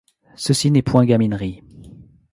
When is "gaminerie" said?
1.05-1.61